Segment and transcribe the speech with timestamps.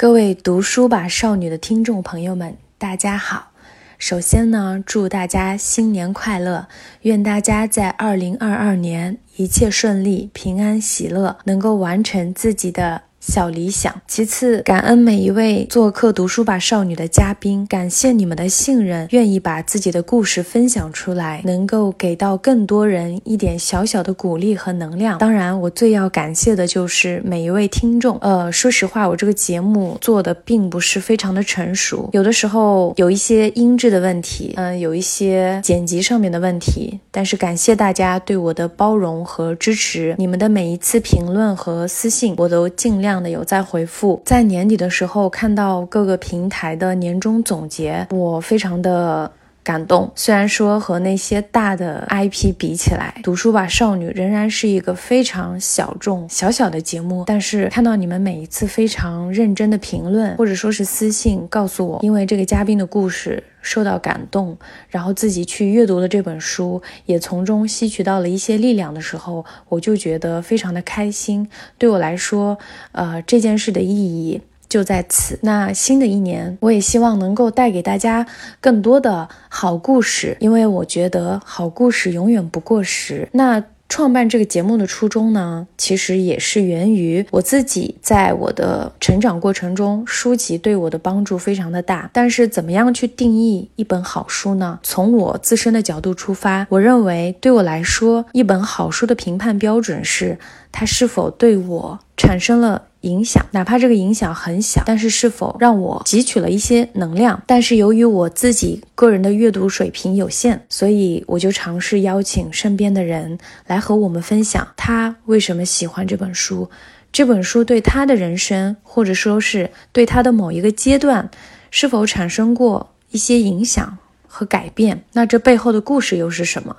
[0.00, 3.50] 各位读书吧少女的听众朋友们，大家好。
[3.98, 6.68] 首先呢，祝大家新年快乐，
[7.02, 13.02] 愿大家在二零二二年一切顺利、平安喜乐，能够完成自己的。
[13.20, 13.94] 小理想。
[14.08, 25.18] 其次，感恩每一位做客读书吧少女的嘉宾，感谢你们的信任，愿意把自己的故事分享出来，能够给到更多人一点小小的鼓励和能量。
[25.18, 28.16] 当然，我最要感谢的就是每一位听众。
[28.22, 36.98] 呃，说实话，我这个节目做的并不是非常的成熟，有的时候有一些音质的问题，嗯，有一些剪辑上面的问题。
[37.10, 43.09] 但是感谢大家对我的包容和支持，你们的每一次评论和私信，我都尽量。
[43.10, 49.28] 这样的有在回复，在年底的时候看到各个平台的年终总结，我非常的
[49.62, 50.10] 感动。
[50.14, 63.42] 虽然说和那些大的 IP 比起来，读书吧少女仍然是一个非常小众、小小的节目，但是看到你们每一次非常认真的评论，或者说是私信告诉我，因为这个嘉宾的故事。
[63.62, 64.56] 受到感动，
[64.88, 71.46] 然后自己去阅读了这本书，也从中吸取到了一些力量的时候，我就觉得非常的开心。
[71.76, 72.56] 对我来说，
[72.92, 74.40] 呃，这件事的意义
[74.70, 75.38] 就在此。
[75.42, 78.26] 那新的一年，我也希望能够带给大家
[78.62, 83.28] 更多的好故事，因为我觉得好故事永远不过时。
[83.32, 83.62] 那。
[83.92, 92.08] 创办这个节目的初衷呢，其实也是源于我自己在我的成长过程中，书籍对我的帮助非常的大。
[92.12, 94.78] 但是，怎么样去定义一本好书呢？
[94.84, 100.38] 从我自身的角度出发，我认为对我来说，一本好书的评判标准是
[100.70, 102.89] 它是否对我产生了。
[103.02, 107.42] 影响，哪怕这个影响很小，但是是否让我汲取了一些能量？
[107.46, 116.68] 但是由于我自己个人的阅读水平有限，所以我就尝试邀请身边的人来和我们分享他为什么喜欢这本书，
[117.10, 121.30] 这本书对他的人生，或者说是对他的某一个阶段，
[121.70, 123.96] 是否产生过一些影响
[124.26, 125.04] 和改变？
[125.14, 126.76] 那这背后的故事又是什么？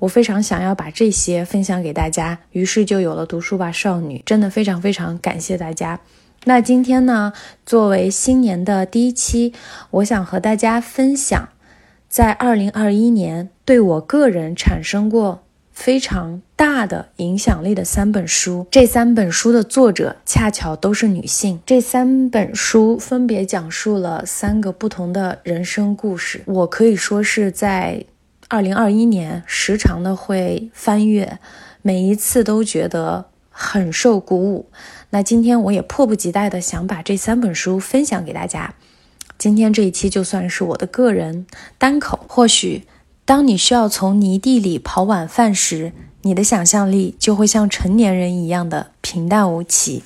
[0.00, 4.22] 我非常想要把这些分享给大家，于是就有了读书吧少女。
[4.24, 6.00] 真的非常非常感谢大家。
[6.44, 7.32] 那今天呢，
[7.66, 9.52] 作为新年的第一期，
[9.90, 11.48] 我想和大家分享，
[12.08, 15.42] 在二零二一年对我个人产生过
[15.72, 18.68] 非常大的影响力的三本书。
[18.70, 21.60] 这三本书的作者恰巧都是女性。
[21.66, 26.42] 这三本书分别讲述了三个不同的人生故事。
[26.46, 28.04] 我可以说是在。
[28.50, 31.38] 二零二一年时常的会翻阅，
[31.82, 34.70] 每一次都觉得很受鼓舞。
[35.10, 38.74] 那今天我也迫不及待的想把这三本书分享给大家。
[39.36, 42.20] 今天这一期就算是我的个人单口。
[42.26, 42.86] 或许
[43.26, 45.92] 当你需要从泥地里刨晚饭时，
[46.22, 50.02] 你的想象力就会像成年人一样的平淡无奇。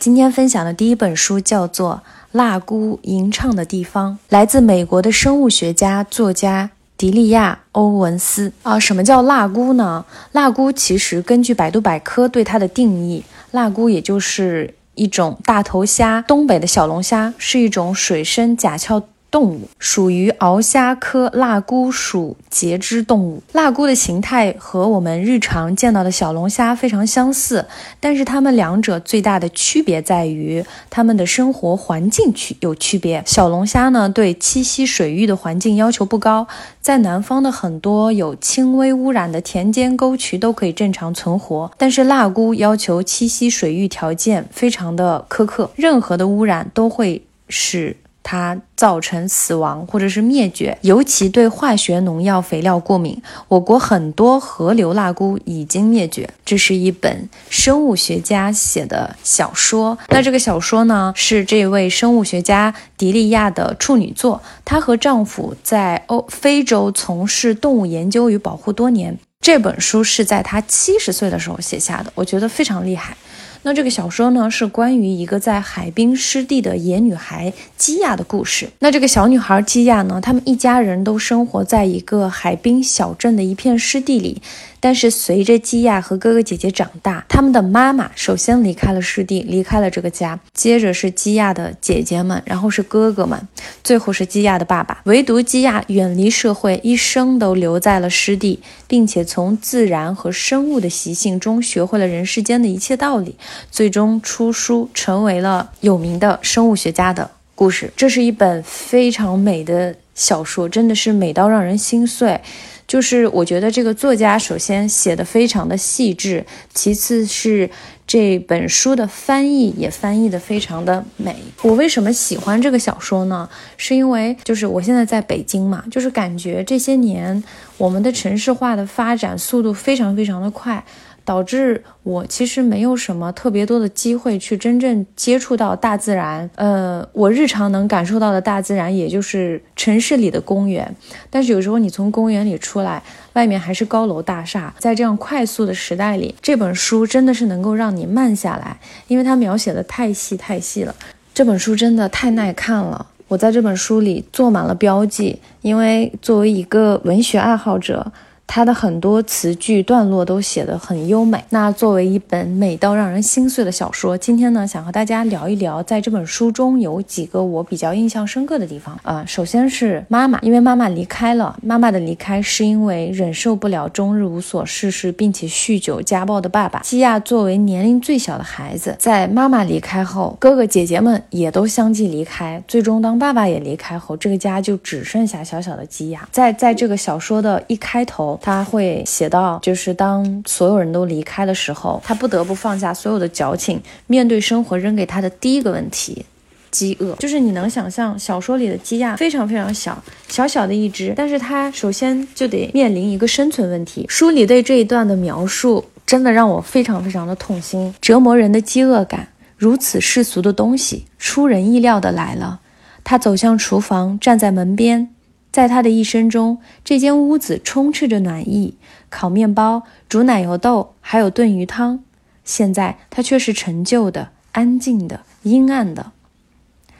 [0.00, 2.02] 今天分享的第一本书叫做
[2.32, 6.70] 《蜡菇吟唱的地方》，来自美国的生物学家作家。
[7.00, 10.04] 迪利亚·欧文斯啊，什么叫辣菇呢？
[10.32, 19.02] 辣菇其实根据百度百科对它的定义，辣菇也就是一种大头虾，东北的小龙虾是一种水生甲壳。
[19.30, 23.42] 动物属于鳌虾科蜡菇属节肢动物。
[23.52, 27.66] 蜡菇的形态和我们日常见到的小龙虾非常相似，
[28.00, 33.22] 但是它们两者最大的区别在于它们的生活环境区有区别。
[33.24, 36.48] 小龙虾呢，对栖息水域的环境要求不高，
[36.80, 47.96] 在南方的很多有轻微污染的田间沟渠都可以正常存活，但是蜡菇要求栖息水域条件非常的苛刻，任何的污染都会使。
[48.22, 53.20] 它造成死亡或者是灭绝，尤其对化学农药、肥料过敏。
[53.48, 56.28] 我国很多河流蜡菇已经灭绝。
[56.44, 59.96] 这是一本生物学家写的小说。
[60.08, 64.42] 那这个小说呢，是这位生物学家迪利亚的处女作。
[64.64, 69.18] 她和丈夫在欧非洲从事动物研究与保护多年。
[69.40, 73.16] 这本书是在她七十岁的时候写下的，我觉得非常厉害。
[73.62, 78.68] 那这个小说呢，是关于一个在海滨湿地的野女孩基亚的故事。
[78.78, 84.40] 那这个小女孩基亚呢，他们一家人都生活在一个海滨小镇的一片湿地里。
[84.80, 93.38] 但是随着基亚和哥哥姐姐长大，他们的妈妈首先离开了湿地，离开了这个家，接着是基亚的姐姐们，然后是哥哥们，
[93.84, 95.02] 最后是基亚的爸爸。
[95.04, 103.36] 唯独基亚远离社会，一生都留在了湿地，并且从自然和生物的习性中学会了人世间的一切道理，
[103.70, 107.92] 最终出书成为了有名的生物学家的故事。
[107.94, 112.40] 这是一本非常美的小说，真的是美到让人心碎。
[112.90, 116.44] 就是我觉得这个作家首先写的非常的细致，
[116.74, 117.70] 其次是
[118.04, 121.36] 这本书的翻译也翻译的非常的美。
[121.62, 123.48] 我为什么喜欢这个小说呢？
[123.76, 127.40] 是因为就是我现在在北京嘛，就是感觉这些年
[127.78, 130.84] 我们的城市化的发展速度非常非常的快。
[131.24, 136.48] 导致我其实没有什么特别多的机会去真正接触到大自然。
[136.56, 140.94] 呃，我日常能感受到的大自然，也就是城市里的公园。
[141.28, 143.02] 但是有时候你从公园里出来，
[143.34, 144.74] 外面还是高楼大厦。
[144.78, 150.94] 在这样快速的时代里，这本书真的是能够让你慢下来，因为它描写的太细太细了。
[151.32, 153.06] 这本书真的太耐看了。
[153.28, 158.10] 我在这本书里做满了标记，因为作为一个文学爱好者。
[158.52, 161.40] 它的很多词句段落都写得很优美。
[161.50, 169.24] 那作为一本美到让人心碎的小说，今天呢，想和大家聊一聊，在这本书中有几个我比较印象深刻的地方啊。
[169.24, 176.80] 首先是妈妈，因为妈妈离开了，妈妈的离开是因为忍受不了终日无所事事并且酗酒家暴的爸爸。
[176.80, 182.60] 基亚作为年龄最小的孩子，在妈妈离开后，哥哥姐姐们也都相继离开。
[182.66, 186.28] 最终，当爸爸也离开后，这个家就只剩下小小的基亚。
[186.32, 188.39] 在在这个小说的一开头。
[188.42, 196.24] 他会写到，就是当所有人都离开的时候，他不得不放下所有的矫情，面对生活扔给他的第一个问题——
[196.70, 197.14] 饥饿。
[197.16, 204.06] 就是你能想象，小说里的鸡亚非常非常小，小小的一只，但是他首先就得面临一个生存问题。
[204.08, 207.94] 书里对这一段的描述，真的让我非常非常的痛心。
[208.00, 212.60] 折磨人的饥饿感，如此世俗的东西，出人意料的来了。
[213.02, 215.08] 他走向厨房，站在门边。
[215.52, 218.76] 在他的一生中，这间屋子充斥着暖意，
[219.08, 222.04] 烤面包、煮奶油豆，还有炖鱼汤。
[222.44, 226.12] 现在它却是陈旧的、安静的、阴暗的。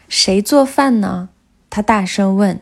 [0.08, 1.28] 谁做饭呢？
[1.68, 2.60] 他大声问。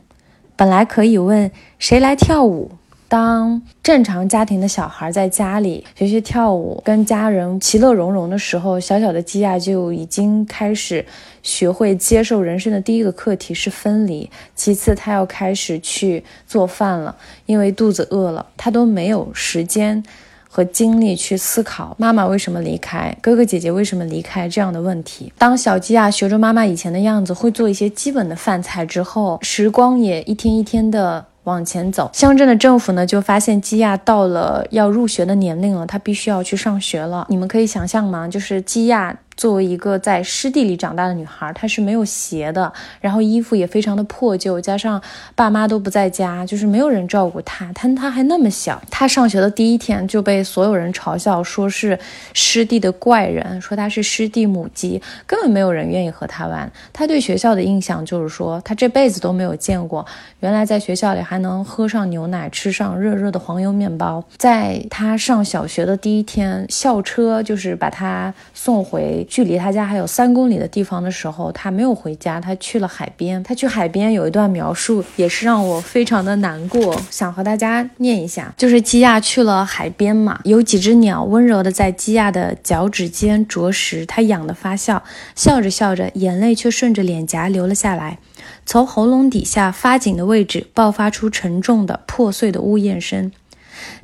[0.57, 2.73] 本来可以问谁来跳舞。
[3.09, 11.03] 当正常家庭的小孩在家里学习跳舞，跟家人其乐融融的时候，小小的基亚就已经开始
[11.43, 14.29] 学会接受人生的第一个课题是分离。
[14.55, 17.17] 其次，他要开始去做饭了，
[17.47, 20.05] 因为肚子饿了，他都没有时间
[20.47, 25.33] 和精力去思考妈妈为什么离开，哥哥姐姐为什么离开这样的问题。
[25.39, 31.25] 当小基亚学着妈妈以前的样子，会做一些基本的饭菜之后，时光也一天一天的。
[31.49, 37.27] 往前走，乡镇的政府呢就发现基亚到了要入学的年龄了，他必须要去上学了。
[37.29, 38.29] 你们可以想象吗？
[38.29, 39.19] 就是基亚。
[39.39, 45.01] 作为一个在湿地里长大的女孩，她是没有鞋的，然后衣服也非常的破旧，加上
[45.37, 47.73] 爸妈都不在家，就是没有人照顾她。
[47.73, 51.97] 她她还那么小，她上学的第一天就被所有人嘲笑，说是
[52.35, 56.69] 湿地的怪人，说她是湿地母鸡，根本没有人愿意和她玩。
[56.93, 60.05] 她对学校的印象就是说，她这辈子都没有见过，
[60.41, 64.25] 原来在学校里还能喝上牛奶，吃上热热的黄油面包。
[64.37, 69.25] 在她上小学的第一天，校车就是把她送回。
[69.29, 73.43] 距离他家还有三公里的地方的时候，他没有回家，他去了海边。
[73.43, 78.53] 他去海边有一段描述，也是让我非常的难过，想和大家念一下。
[78.57, 85.03] 就是基亚去了海边嘛，有几只鸟温柔的在基亚的脚趾间啄食，他痒的发笑，
[85.35, 88.19] 笑着笑着，眼泪却顺着脸颊流了下来，
[88.65, 93.31] 从喉咙底下发紧的位置爆发出沉重的破碎的呜咽声。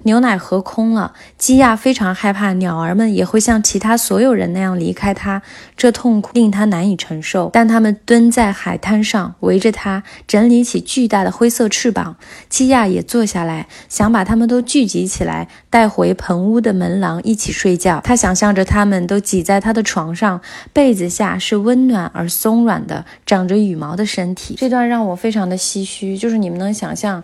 [0.04, 5.42] 牛奶喝空了，基亚非常害怕鸟儿们也会像其他所有人那样离开他，
[5.76, 7.50] 这痛苦令他难以承受。
[7.52, 12.16] 但他们蹲在海滩上，围着他整理起巨大的灰色翅膀。
[12.48, 18.00] 基亚也坐下来，想把他们都聚集起来，带回棚屋的门廊一起睡觉。
[18.04, 20.40] 他想象着他们都挤在他的床上，
[20.72, 24.54] 被子下是温暖而松软的、长着羽毛的身体。
[24.58, 27.22] 这段让我非常的唏嘘，就是你们能想象。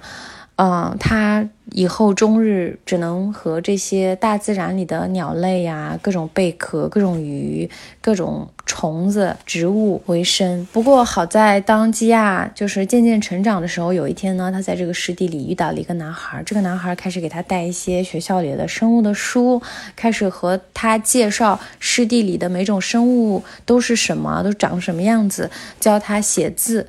[0.62, 7.70] 嗯，他以后终日只能和这些大自然里的鸟类呀、各种贝壳、各种鱼、
[8.02, 10.68] 各种虫子、植物为生。
[10.70, 16.42] 不过好在当基亚就是渐渐成长的时候，有一天呢，他在这个湿地里遇到了一个男孩。
[16.44, 19.62] 这个男孩开始给他带一些学校里的生物的书，
[19.96, 25.50] 开始和他介绍湿地里的每种生物都是什么，都长什么样子，
[25.80, 26.86] 教他写字。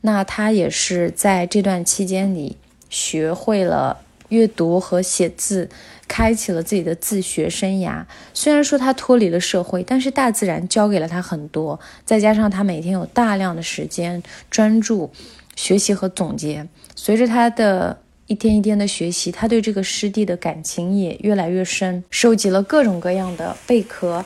[0.00, 2.56] 那他也是在这段期间里。
[2.92, 3.96] 学会了
[4.28, 5.68] 阅读和写字，
[6.06, 8.04] 开启了自己的自学生涯。
[8.34, 11.80] 虽然说他脱离了社会，但是大自然教给了他很多。
[12.04, 15.10] 再加上他每天有大量的时间专注
[15.56, 22.04] 学习和总结，随着他的一天一天的学习，他对这个湿地的感情也越来越深。
[22.10, 24.22] 收集了各种各样的贝壳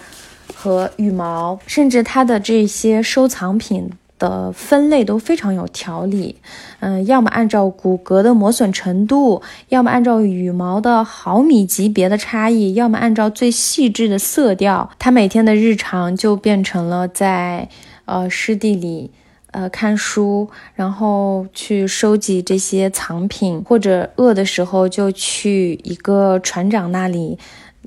[0.55, 3.91] 和羽毛，甚至他的这些收藏品。
[4.19, 6.37] 的分类都非常有条理，
[6.81, 14.89] 嗯，要么按照骨骼的磨损程度，要么按照羽毛的毫米级别的差异，要么按照最细致的色调。
[14.99, 17.69] 他每天的日常就变成了在
[18.07, 19.11] 呃湿地里
[19.51, 27.39] 呃看书，然后去收集这些藏品，或者饿的时候就去一个船长那里。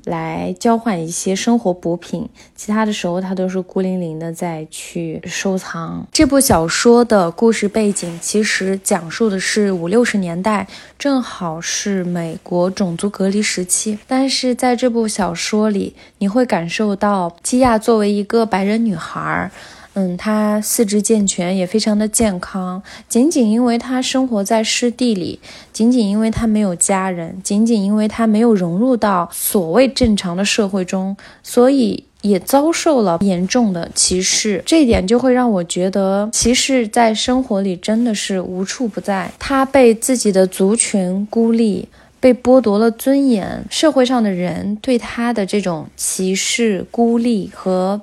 [0.04, 6.06] 来交换一些生活补品，其他的时候他都是孤零零的在去收藏。
[6.12, 10.66] 这部小说的故事背景其实讲述的是五六十年代，
[10.98, 13.98] 正好是美国种族隔离时期。
[14.06, 19.50] 但是在这部小说里，你会感受到基亚作为一个白人女孩。
[19.94, 22.80] 嗯，他四肢健全，也非常的健康。
[23.08, 25.40] 仅仅因为他生活在湿地里，
[25.72, 34.62] 仅仅因为他没有家人，仅仅因为他没有融入到所谓正常的社会中，所以也遭受了严重的歧视。
[34.64, 39.32] 这一点就会让我觉得，歧视在生活里真的是无处不在。
[39.40, 41.88] 他被自己的族群孤立，
[42.20, 48.00] 被剥夺了尊严，社会上的人对他的这种歧视、孤立和。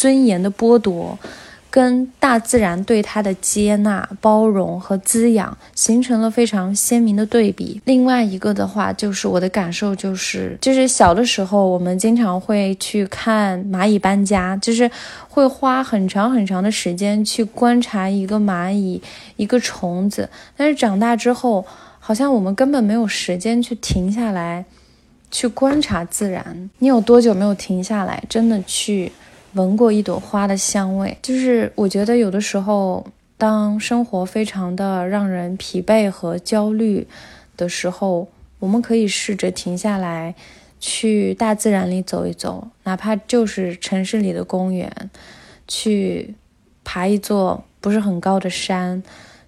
[0.00, 1.18] 尊严的剥夺，
[1.70, 7.82] 跟大自然对他的接纳、包容和滋养，形成了非常鲜明的对比。
[7.84, 14.90] 另外一个的话，就是我的感受就是，就是小的时候，我们经常会去看蚂蚁搬家，就是
[15.28, 19.02] 会花很长很长的时间去观察一个蚂蚁、
[19.36, 20.26] 一个虫子。
[20.56, 21.66] 但是长大之后，
[21.98, 24.64] 好像我们根本没有时间去停下来，
[25.30, 26.70] 去观察自然。
[26.78, 29.12] 你有多久没有停下来，真的去？
[29.54, 33.04] 闻过一朵花的香味，就是我觉得有的时候，
[33.36, 37.06] 当生活非常的让人疲惫和焦虑
[37.56, 38.28] 的时候，
[38.60, 40.34] 我们可以试着停下来，
[40.78, 45.10] 去大自然里走一走，哪怕就是城市里的公园，
[45.66, 46.34] 去
[46.84, 49.02] 爬一座不是很高的山，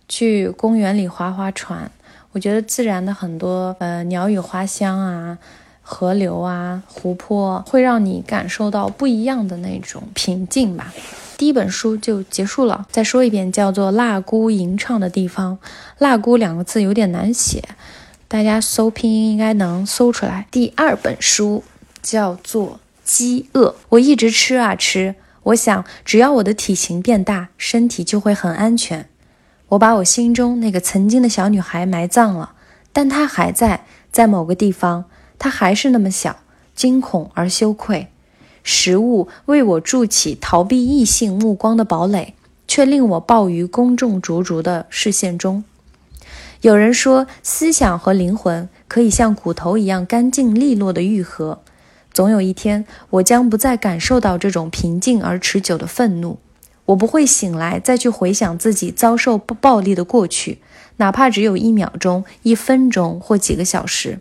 [0.09, 1.90] 去公园里划划船。
[2.32, 5.38] 我觉得自然的很多呃鸟语花香啊。
[5.83, 10.95] 河流啊，湖泊会让你感受到不一样的那种平静吧。
[11.37, 12.87] 第一本书就结束了。
[12.91, 15.59] 再说一遍，叫做《蜡姑吟唱的地方》。
[15.99, 17.62] 蜡姑两个字有点难写，
[18.29, 20.47] 大家搜 拼音应该能搜出来。
[20.53, 21.65] 第二本书
[22.01, 22.69] 叫做
[23.05, 23.71] 《饥饿》。
[23.89, 29.09] 我一直吃啊吃，我想只要我的体型变大，身体就会很安全。
[29.71, 32.53] 我把我心中那个曾经的小女孩埋葬了，
[32.93, 35.07] 但她还在，在某个地方。
[35.42, 36.37] 他还是那么小，
[36.72, 38.06] 惊恐而羞愧。
[38.62, 42.34] 食物为我筑起逃避异性目光的堡垒，
[42.68, 45.64] 却令我暴于公众灼灼的视线中。
[46.61, 51.61] 有人说，思想和灵魂可以像骨头一样干净利落的愈合。
[52.12, 56.38] 总有一天，我将不再感受到这种平静而持久的愤怒。
[56.84, 60.58] 我不会醒来再去回想自己遭受暴力的过去，
[60.99, 64.20] 哪怕只有一秒钟、一分钟或几个小时。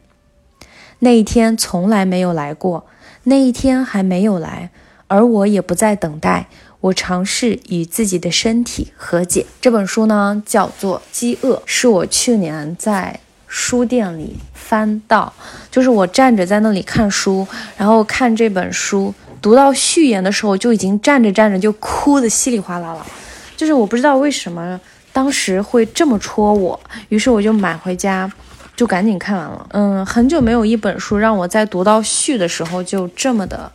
[1.04, 2.86] 那一天从来没有来过，
[3.24, 4.70] 那一天还没有来，
[5.08, 6.48] 而我也不再等待。
[6.80, 9.46] 我尝试与自己的身体和解。
[9.60, 15.34] 这本书呢，叫做《饥饿》，是我去年在书店里翻到，
[15.72, 23.06] 就是我站着在那里看书，然后看这本书，读到序言的时候，就已经站着站着就哭得稀里哗啦了。
[23.58, 24.80] 就是我不知道为什么
[25.12, 26.80] 当时会这么戳我，
[27.10, 28.32] 于是我就买回家。
[28.82, 33.72] 就赶紧看完了，嗯，很久没有一本书让我在读到序的时候就这么的，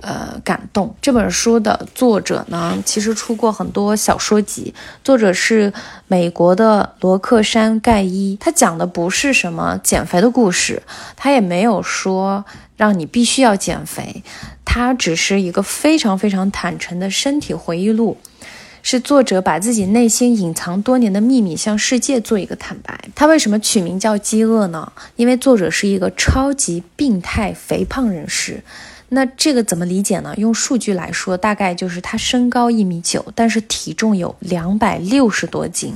[0.00, 0.92] 呃，感动。
[1.00, 5.72] 这本书的作者呢，其实出过很多小说集，作者是
[6.08, 8.36] 美国的罗克山盖伊。
[8.40, 10.82] 他讲的不是什么减肥的故事，
[11.14, 12.44] 他也没有说
[12.76, 14.24] 让你必须要减肥，
[14.64, 18.18] 他只是一个非常非常坦诚的身体回忆录。
[18.82, 22.98] 是作者把自己内心隐藏多年的秘密向世界做一个坦白。
[23.14, 24.92] 他为什么取名叫饥饿呢？
[25.16, 28.62] 因为作者是一个超级病态肥胖人士。
[29.10, 30.34] 那这个怎么理解呢？
[30.36, 35.94] 用数据来说，大概就是他身高一米九，但是体重有两百六十多斤。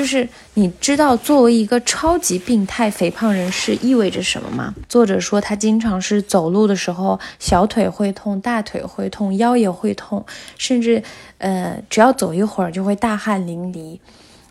[0.00, 4.74] 就是你知道，作为一个超级病态肥胖人士意味着什么吗？
[4.88, 10.24] 作者说他经常是走路的时候小腿会痛，大腿会痛，腰也会痛，
[10.56, 11.02] 甚至
[11.36, 13.98] 呃只要走一会儿就会大汗淋漓。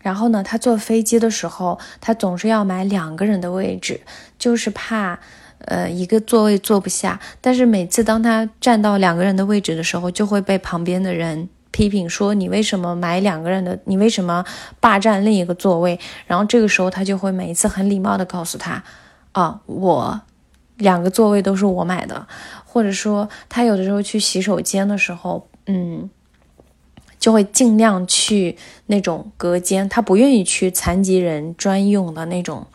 [0.03, 3.99] 然后呢，他坐飞机的时候，他总是要买两个人的位置，
[4.37, 5.17] 就是怕
[5.65, 7.19] 呃一个座位坐不下。
[7.41, 11.49] 但是每次当他站到两个人的位置的时候，就会被旁边的人。
[11.79, 13.79] 批评说你为什么买两个人的？
[13.85, 14.43] 你为什么
[14.81, 15.97] 霸占另一个座位？
[16.27, 18.83] 然后这个时候他就会每一次很礼貌的告诉他，
[19.31, 20.19] 啊，我
[20.75, 22.27] 两个座位都是我买的。
[22.65, 26.09] 或者说他有的时候去洗手间的时候，嗯，
[27.17, 28.57] 就会尽量去
[28.87, 32.67] 那种隔间，他不愿意去残疾人专用的那种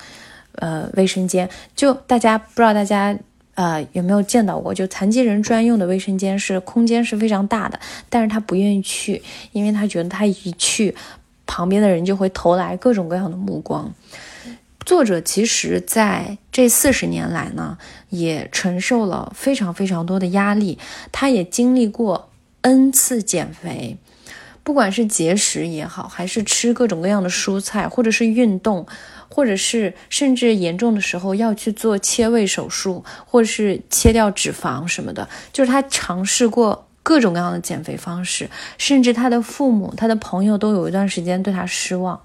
[0.55, 1.51] 呃卫生间。
[1.77, 3.15] 就大家不知道大家。
[3.55, 4.75] 呃，有没有见到过？
[4.75, 7.79] 就残疾人专用的卫生间是空间是非常大的，
[8.11, 10.95] 但是他不愿意去，因为他觉得他一去，
[11.47, 13.93] 旁边的人就会投来各种各样的目光。
[14.85, 17.79] 作者其实在这四十年来呢，
[18.11, 20.79] 也承受了非常非常多的压力，
[21.13, 22.29] 他也经历过
[22.63, 23.97] n 次减肥，
[24.63, 28.87] 不管是节食也好，还是吃各种各样的蔬菜，或者是运动。
[29.35, 38.49] 或者是甚至严重的时候要去做切胃手术，或者是切掉脂肪什么的，就是他尝试过各种各样的减肥方式，
[38.79, 42.21] 甚至他的父母、他的朋友都有一段时间对他失望。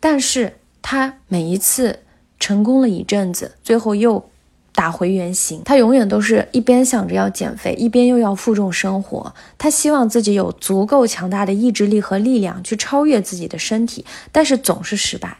[0.00, 1.98] 但是他每一次
[2.40, 4.30] 成功了一阵子，最后又
[4.72, 5.60] 打回原形。
[5.66, 9.34] 他永远都是一边想着要减肥，一边又要负重生活。
[9.58, 15.36] 他希望自己有足够强大的意志力和力量去超越自己的身体，但是总是失败。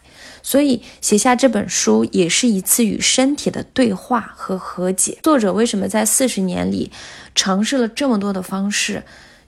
[0.47, 5.19] 所以写下这本书也是一次与身体的对话和和解。
[5.21, 6.93] 作者为什么在四十年里
[7.35, 9.03] 尝试了这么多的方式，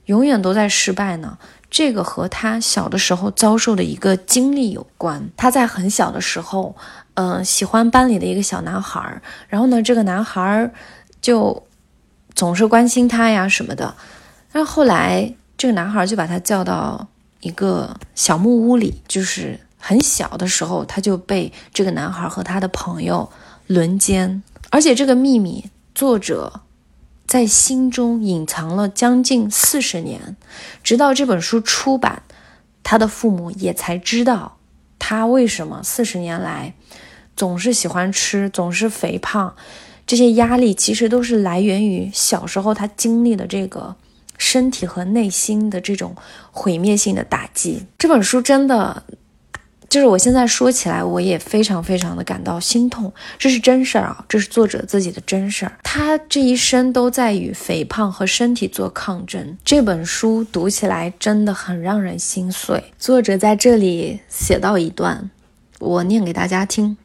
[0.07, 1.37] 永远都在失败呢？
[1.69, 5.29] 这个和他小的时候遭受的一个经历有关。
[5.37, 6.75] 他在很小的时候，
[7.13, 10.73] 嗯，喜欢班里的一个小男孩儿，然后呢，这个男孩儿
[11.21, 11.65] 就
[12.35, 13.95] 总是关心他呀什么的。
[14.51, 17.07] 但后来这个男孩就把他叫到
[17.39, 19.57] 一个小木屋里，就是。
[19.81, 23.31] 很小的时候，他就被这个男孩和他的朋友
[23.65, 26.61] 轮奸，而且这个秘密作者
[27.25, 30.35] 在心中隐藏了将近四十年，
[30.83, 32.23] 直到这本书出版，
[32.83, 34.57] 他的父母也才知道
[34.99, 36.73] 他为什么四十年来
[37.35, 39.55] 总是喜欢吃，总是肥胖。
[40.05, 43.95] 这些压力其实都是来源于小时候他经历的这个
[44.37, 46.15] 身体和内心的这种
[46.51, 47.85] 毁灭性的打击。
[47.97, 49.03] 这本书真的。
[49.89, 53.11] 就是我现在说起来，我也非常非常的感到心痛。
[53.39, 55.79] 这是真事儿啊，这是作者自己的真事儿。
[55.83, 59.57] 他这一生都在与肥胖和身体做抗争。
[59.65, 62.83] 这本书读起来真的很让人心碎。
[62.99, 65.31] 作者在这里写到一段，
[65.79, 66.95] 我念给大家听：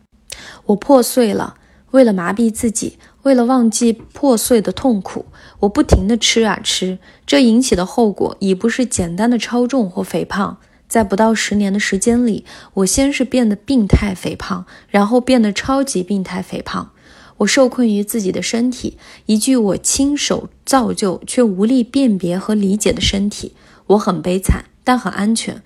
[0.66, 1.54] 我破碎了，
[1.92, 5.24] 为了麻痹自己，为了忘记破碎的痛苦，
[5.60, 6.98] 我不停地吃啊吃。
[7.24, 10.58] 这引起的后果已不是简单的超重或肥胖。
[10.94, 16.92] 在不到十年的时间里，我先是变得病态肥胖，然后变得超级病态肥胖。
[17.38, 23.54] 我受困于自己的身体，一具我亲手造就却无力辨别和理解的身体。
[23.88, 25.60] 我很悲惨，但很安全。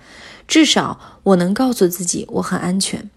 [0.46, 3.10] 至少我能告诉自己我很安全。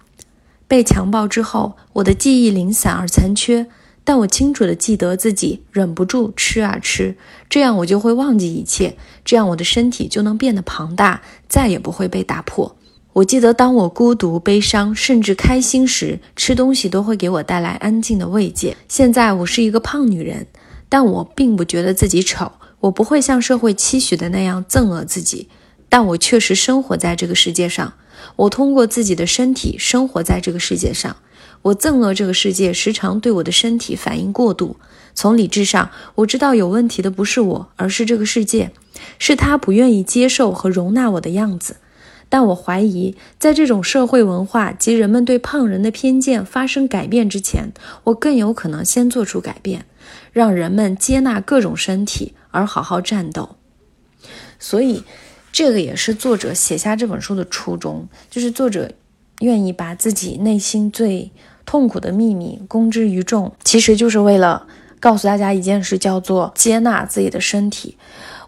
[0.67, 3.67] 被强暴之后，我的记忆零散而残缺。
[4.03, 7.15] 但我清楚地记得自己忍不住吃啊吃，
[7.49, 12.75] 这样我就会忘记一切，这样我的身体就能变得庞大，再也不会被打破。
[13.13, 18.75] 我记得，当我孤独、悲伤，甚至开心时，吃东西都会给我带来安静的慰藉。
[18.87, 20.47] 现在我是一个胖女人，
[20.89, 25.49] 但我并不觉得自己丑，我不会像社会期许的那样憎恶自己，
[25.89, 27.93] 但我确实生活在这个世界上。
[28.37, 31.17] 我通过自己的身体生活在这个世界上。
[31.63, 34.77] 我憎恶这个世界时常对我的身体反应过度。
[35.13, 38.71] 从理智上，我知道有问题的不是我，而是这个世界，
[39.19, 41.75] 是他不愿意接受和容纳我的样子。
[42.29, 47.73] 但我怀疑，在这种社会文化及人们对胖人的偏见发生改变之前，
[48.05, 49.85] 我更有可能先做出改变，
[50.31, 53.57] 让人们接纳各种身体而好好战斗。
[54.57, 55.03] 所以，
[55.51, 58.93] 这个也是作者写下这本书的初衷，就是作者
[59.41, 61.31] 愿意把自己内心最。
[61.71, 64.67] 痛苦的秘密公之于众，其实就是为了
[64.99, 67.95] 告诉大家一件事，叫做接纳自己的身体。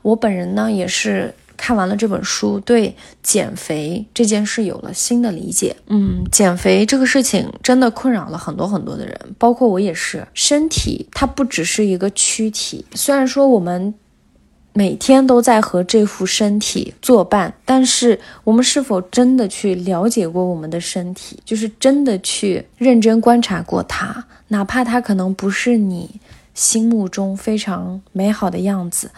[0.02, 5.74] 我本人呢，也是看完了这本书，对减肥这件事有了新的理解。
[5.88, 10.28] 嗯，减肥这个事情真的困扰了很多很多的人，包括我也是。
[10.34, 13.94] 身体它不只是一个躯体，虽然说我们
[14.74, 21.40] 每天都在和这副身体作伴，但是我们是否真的去了解过我们的身体？
[21.46, 26.20] 就是真的去认真观察过它，哪怕它可能不是你
[26.54, 29.10] 心目中非常美好的样子，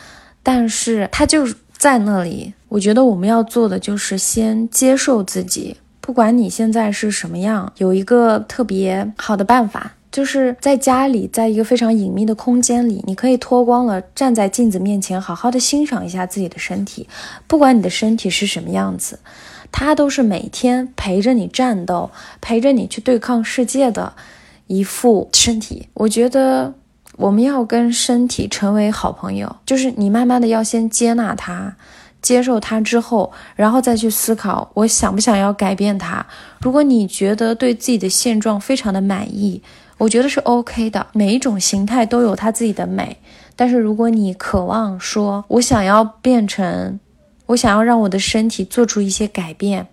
[0.44, 1.48] 但是它就。
[1.78, 7.72] 在那里，我觉得我们要做的就是先接受自己，不管你现在是什么样。
[7.78, 17.06] 有一个特别好的办法，就是在家里，在一个非常隐秘的空间里，你可以脱光了，站在镜子面前，好好的欣赏一下自己的身体。
[17.48, 19.20] 不管你的身体是什么样子，
[19.74, 24.14] 它都是每天陪着你战斗，陪着你去对抗世界的
[24.68, 25.90] 一副身体。
[25.96, 26.74] 我觉得。
[27.18, 31.74] 我们要跟身体成为好朋友，就是你慢慢的要先接纳它，
[32.22, 36.26] 接受它之后，然后再去思考我想不想要改变它。
[36.60, 39.64] 如果你觉得对自己的现状非常的满意，
[39.98, 41.08] 我觉得是 OK 的。
[41.14, 43.18] 每一种形态都有它自己的美，
[43.56, 47.00] 但是如果你渴望说，我想要变成，
[47.48, 49.88] 我想要让我的身体做出一些改变，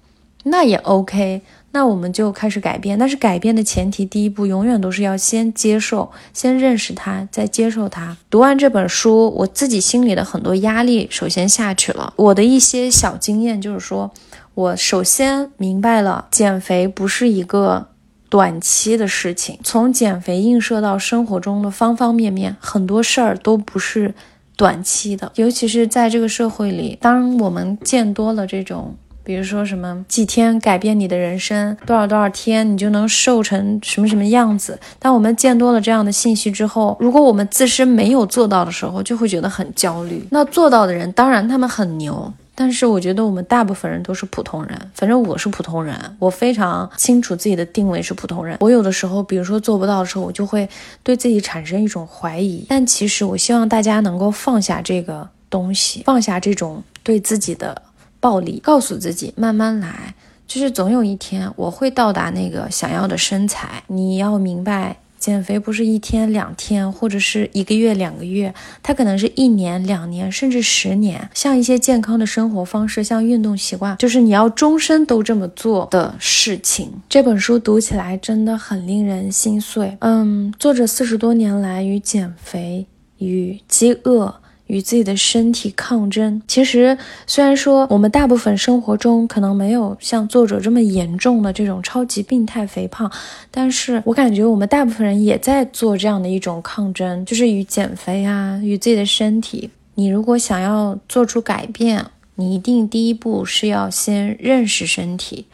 [0.44, 1.42] 那也 OK。
[1.74, 8.14] 那我们就开始改变，但是改变的前提，第一步永远都是要先接受，先认识它，再接受它。
[8.28, 12.12] 读完这本书，我自己心里的很多压力首先下去了。
[12.16, 14.10] 我的一些小经验就是说，
[14.52, 17.86] 我首先明白了，减肥不是一个
[18.32, 24.14] 短期的事情，从减肥映射到生活中的方方面面，很多事儿都不是
[24.56, 28.96] 短期的，尤其是在这个社会里，当我们见多了这种。
[29.24, 34.76] 比如说什么几天改变你的人生，多少多少天你就能瘦成什么什么样子。
[34.98, 40.26] 当我们见多了这样的信息之后，如果我们自身没有做到的时候，就会觉得很焦虑。
[40.30, 44.90] 那做到的人，当然他们很牛，但是我觉得我们大部分人都是普通人。
[44.94, 48.56] 反正我是普通人，我非常清楚自己的定位是普通人。
[48.60, 50.68] 我有的时候，比如说做不到的时候，我就会
[51.02, 52.66] 对自己产生一种怀疑。
[52.68, 57.80] 但其实我希望大家能够放下这个东西，放下这种对自己的。
[58.22, 60.14] 暴力，告诉自己慢慢来，
[60.46, 63.82] 就是总有一天我会到达那个想要的身材。
[63.88, 71.30] 你要明白，减肥不是一天两天，或者是一个月两个月，它可能是一年两年，甚至十年。
[71.32, 76.90] 像一些健康的生活方式，像运动习惯，就是你要终身都这么做的事情。
[77.08, 79.96] 这本书读起来真的很令人心碎。
[80.00, 82.84] 嗯，作者四十多年来与减肥
[83.18, 84.41] 与饥饿。
[84.72, 86.40] 与自己的身体抗争。
[86.48, 93.12] 其实，虽然说我们大部分生活中可能没有像作者这么严重的这种超级病态肥胖，
[93.50, 99.68] 但是我感觉我们大部分人也在做这样的一种抗争，就是与减肥啊，与自己的身体。
[99.94, 102.06] 你如果想要做出改变，
[102.36, 105.44] 你一定第一步是要先认识身体，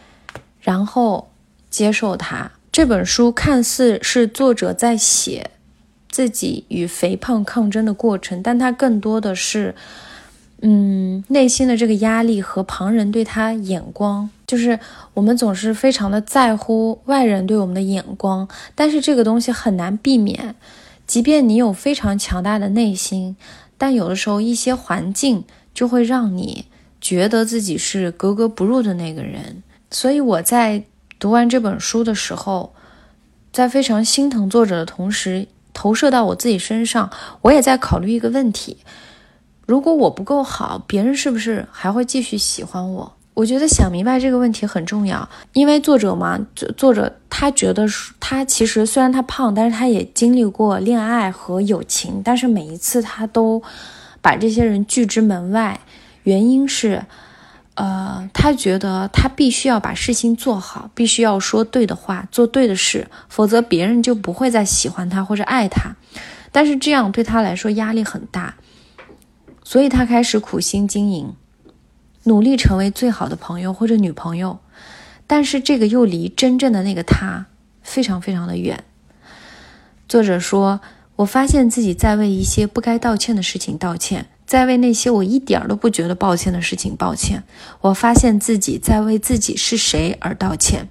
[0.60, 1.28] 然后
[1.68, 2.48] 接受它。
[2.70, 5.50] 这本书看似是作者在写。
[6.10, 9.74] 自己与肥胖抗争的过程，但他更多的是，
[10.62, 14.80] 嗯，内心的这个压力和旁人对他眼光，就是
[15.14, 20.54] 我们总是非常的在乎外人对我们的眼光，但是这个东西很难避免。
[21.06, 23.36] 即便你有非常强大的内心，
[23.76, 26.64] 但有的时候一些环境就会让你
[27.00, 29.62] 觉得自己是格格不入的那个人。
[29.90, 30.82] 所以我在
[31.18, 32.74] 读完这本书的时候，
[33.52, 35.46] 在非常心疼作者的同时。
[35.78, 37.08] 投射到我自己身上，
[37.42, 38.78] 我也在考虑一个问题：
[39.64, 43.14] 如果我不够好，别人是不是还会继续喜欢我？
[43.34, 46.36] 我觉得想明白这个问题很重要，因为作者嘛，
[46.76, 47.86] 作者他觉得
[48.18, 53.62] 他其实虽然他胖，但是他也经历过恋爱和友情，但是每一次他都
[54.20, 55.78] 把这些人拒之门外，
[56.24, 57.04] 原因是。
[57.78, 65.94] 呃，他觉得他必须要把事情做好，必须要说对的话，做对的事，否则别人就不会再喜欢他或者爱他。
[66.50, 68.56] 但是这样对他来说压力很大，
[69.62, 71.36] 所以他开始苦心经营，
[72.24, 74.58] 努力成为最好的朋友或者女朋友。
[75.28, 77.46] 但是这个又离真正的那个他
[77.82, 78.82] 非常非常的远。
[80.08, 80.80] 作者说
[81.14, 87.44] ：“我发现自己在为一些不该道歉的事情道歉。”在为那些我一点儿都不觉得抱歉的事情抱歉。
[87.82, 90.88] 我发现自己在为自己是谁而道歉。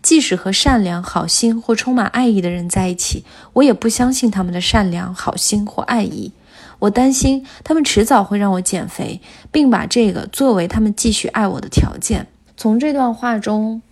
[0.00, 6.30] 即使和善良、好心或充满爱意的人在一起，我也不相信他们的善良、好心或爱意。
[6.78, 12.28] 我担心他们迟早会让我减肥，并把这个作为他们继续爱我的条件。
[12.56, 13.82] 从这段话中，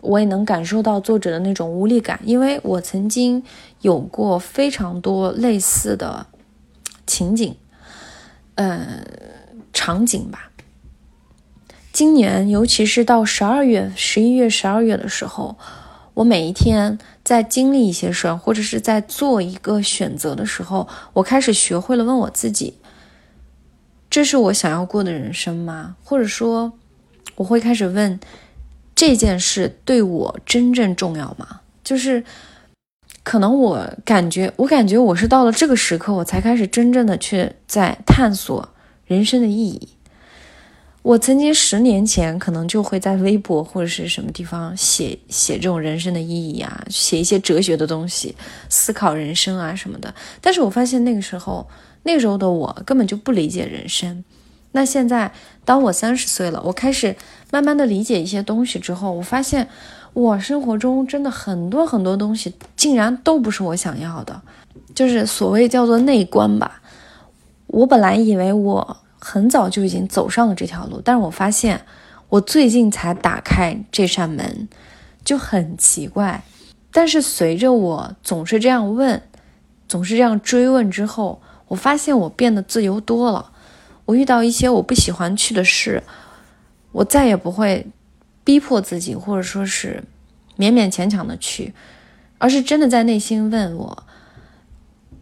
[0.00, 3.42] 我也能感受到作者的那种无力感，因为我曾经
[3.80, 6.26] 有过非常多类似的
[7.04, 7.56] 情景。
[8.62, 9.04] 呃，
[9.72, 10.52] 场景吧，
[11.92, 15.58] 今年，尤其是到十二月、十一月、十二月的时候，
[16.14, 22.74] 我每一天在经历一些事儿，或者是在做一个选择的时候，我开始学会了问我自己：
[24.08, 25.96] 这是我想要过的人生吗？
[26.04, 26.72] 或者说，
[27.34, 28.20] 我会开始问
[28.94, 31.62] 这件事对我真正重要吗？
[31.82, 32.22] 就是
[33.22, 38.68] 可能我感觉，我感觉我是到了这个时刻，我才开始真正的去在探索
[39.06, 39.88] 人生的意义。
[41.02, 48.36] 我曾经十年前可能就会在微博或者是什么地方写写这种人生的意义啊，写一些哲学的东西，
[48.68, 50.14] 思考人生啊什么的。
[50.40, 51.68] 但是我发现那个时候，
[52.04, 54.24] 那时候的我根本就不理解人生。
[54.74, 55.32] 那现在，
[55.64, 57.14] 当我三十岁了，我开始
[57.50, 59.68] 慢慢的理解一些东西之后，我发现，
[60.12, 64.40] 我生活中真的很多很多东西竟然都不是我想要的，
[64.94, 66.80] 就是所谓叫做内观吧。
[67.66, 68.96] 我本来以为我。
[69.24, 71.86] 很早就已经走上了这条路，但是我发现
[72.28, 74.68] 我最近才打开这扇门，
[75.24, 76.42] 就很奇怪。
[76.90, 79.22] 但是随着我总是这样问，
[79.86, 83.52] 总是这样追问之后，我发现我变得自由多了。
[84.06, 86.02] 我遇到一些我不喜欢去的事，
[86.90, 87.86] 我再也不会
[88.44, 90.02] 逼迫自己，或者说是
[90.58, 91.72] 勉勉强强的去，
[92.38, 94.04] 而是真的在内心问我。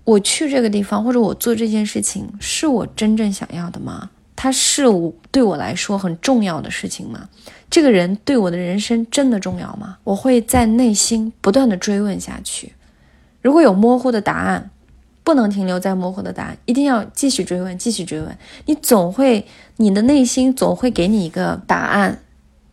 [0.04, 4.10] 我去这个地方，或者我做这件事情，是我真正想要的吗？
[4.34, 7.28] 它是我对我来说很重要的事情吗？
[7.68, 9.98] 这个人对我的人生真的重要吗？
[10.02, 12.72] 我会在内心不断的追问下去。
[13.42, 14.70] 如果有模糊的答案，
[15.22, 18.36] 不能停留在模糊的答案，一定要继续追问，继续追问。
[18.64, 22.20] 你总会，你的内心总会给你一个答案，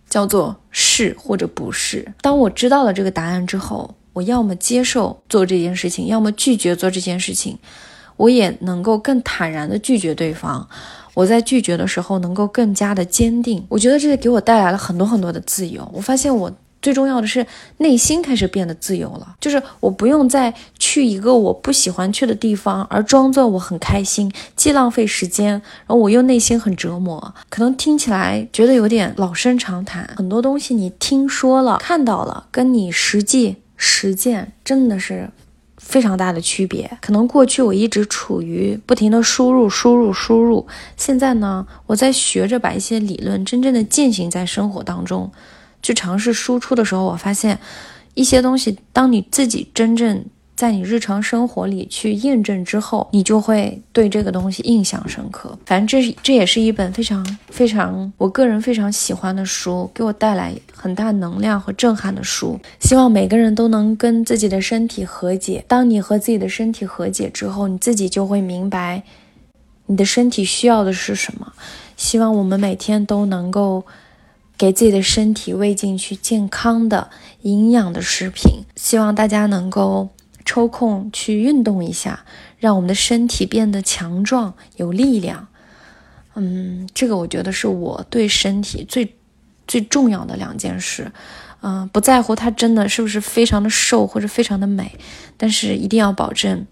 [0.09, 2.13] 叫做是或者不是。
[2.21, 3.93] 当我知道了这个答案之后。
[4.17, 7.55] 我要么接受做这件事情，要么拒绝做这件事情。
[8.15, 10.67] 我也能够更坦然的拒绝对方。
[11.13, 13.63] 我在拒绝的时候能够更加的坚定。
[13.69, 15.87] 我觉得这给我带来了很多很多的自由。
[15.93, 17.45] 我发现我最重要的是
[17.77, 27.33] 内心开始变得自由了，就是我不用再去一个我不喜欢去的地方，而装作我很开心，既浪费时间，然后我又内心很折磨。
[27.49, 33.57] 可能听起来觉得有点老生常谈，很多东西你听说了、看到了，跟你实际。
[33.79, 35.29] 实践真的是
[35.77, 36.97] 非常大的区别。
[36.99, 45.31] 可能过去我一直处于不停的输入、输入、输入，现在呢，我在学着把一些理论真正的践行在生活当中，
[45.87, 47.57] 去尝试输出的时候，我发现
[48.13, 50.25] 一些东西，当你自己真正。
[50.57, 55.55] 在你日常生活里去验证之后，你就会对这个东西印象深刻。
[55.67, 62.59] 反正这是这也是一本非常非常我个人非常喜欢的书，给我带来很大能量和震撼的书。
[62.79, 65.63] 希望每个人都能跟自己的身体和解。
[65.67, 69.03] 当你和自己的身体和解之后，你自己就会明白
[69.85, 71.53] 你的身体需要的是什么。
[71.97, 73.85] 希望我们每天都能够
[74.57, 77.09] 给自己的身体喂进去健康的、
[77.41, 78.63] 营养的食品。
[78.75, 80.09] 希望大家能够。
[80.49, 82.23] 抽空去运动一下，
[82.57, 85.49] 让我们的身体变得强壮有力量。
[86.35, 89.13] 嗯，这个我觉得是我对身体最
[89.67, 91.11] 最重要的两件事。
[91.59, 94.97] 嗯，不在乎它真的是不是非常的瘦或者非常的美，
[95.35, 96.65] 但是一定要保证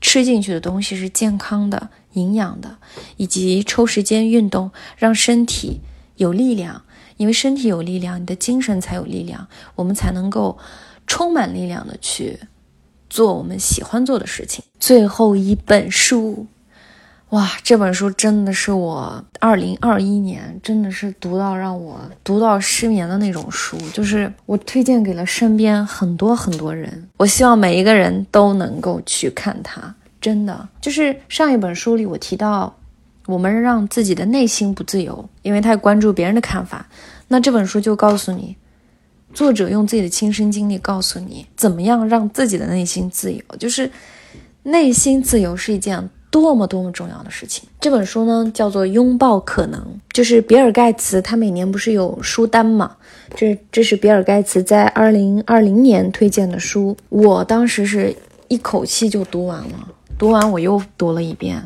[0.00, 2.78] 吃进去的东西是健康的、营养的，
[3.18, 5.82] 以及抽时间运动，让身体
[6.16, 6.83] 有力量。
[7.16, 10.56] 因为身体有力量，你的精神才有力量，我们才能够
[11.06, 12.38] 充满力量的去。
[13.10, 14.64] 做我们喜欢做的事情。
[14.80, 16.44] 最后一本书，
[17.28, 27.08] 哇，这本书真的是我二零二一年真的是读到让我读到失眠的那种书，就是我推荐给了身边很多很多人。
[27.16, 29.94] 我希望每一个人都能够去看它。
[30.20, 32.74] 真的，就是上一本书里我提到，
[33.26, 36.86] 我们让自己的内心不自由，因为太关注别人的看法。
[37.28, 38.56] 那这本书就告诉你。
[39.32, 43.90] 作者用自己的亲身经历告诉你，怎么样让自己的内心自由，就是
[44.62, 47.68] 内心自由是一件多么多么重要的事情。
[47.80, 49.80] 这本书呢叫做《拥抱可能》，
[50.12, 52.94] 就是比尔盖茨他每年不是有书单嘛？
[53.34, 58.14] 这这是比尔盖茨在二零二零年推荐的书，我当时是
[58.46, 61.60] 一口气就读完了，读完我又读了一遍，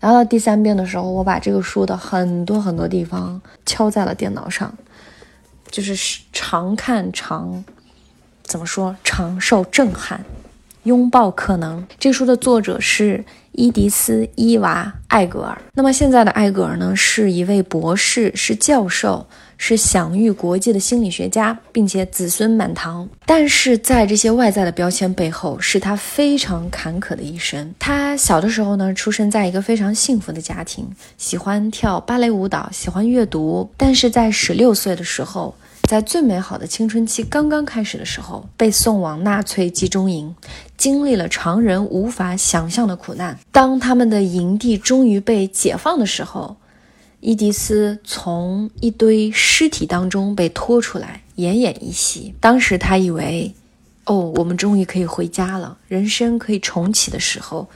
[0.00, 4.74] 然后到第三遍的时候，我把这个书的很多很多地方敲在了电脑上。
[5.70, 7.64] 就是常看常，
[8.42, 8.96] 怎么说？
[9.04, 10.24] 常受震撼，
[10.82, 11.86] 拥抱可能。
[11.98, 15.56] 这书的作者是伊迪丝·伊娃·艾格尔。
[15.74, 19.26] 那么现在的艾格尔呢，是一位博士，是教授。
[19.62, 23.06] 是享誉国际的心理学家，并且子孙满堂。
[23.26, 27.74] 但是在这些外在的标签背后，是他非常坎坷的一生。
[27.78, 33.68] 他小的时候呢，出生在一个非常幸福的家庭，喜欢跳芭蕾舞蹈，喜欢阅读。
[33.76, 40.34] 但是在十六岁的时候，在最美好的青春期刚刚开始的时候，被送往纳粹集中营，
[40.78, 43.38] 经历了常人无法想象的苦难。
[43.52, 46.56] 当他们的营地终于被解放的时候，
[47.20, 52.34] 伊迪丝从一堆尸体当中被拖出来，奄奄一息。
[52.40, 53.54] 当时他以为，
[54.04, 57.68] 哦，我们终于可以回家了，人生可以重启的时候，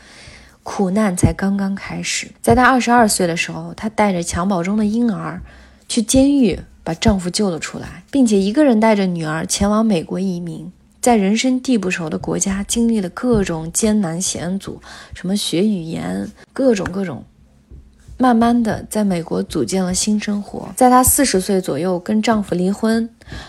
[0.63, 2.31] 苦难才刚刚开始。
[2.41, 5.43] 在她二十二岁的时候，她带着襁褓中的婴儿
[5.91, 10.73] 去监狱，把丈夫救了出来，并且一个人带着女儿前往美国移民。
[11.03, 14.81] 在人生地不熟的国家，经历了各种艰难险阻，
[15.13, 17.23] 什么学语言，各种各种。
[18.17, 20.69] 慢慢的，在美国组建了新生活。
[20.77, 23.09] 在她四十岁左右，跟丈夫离婚，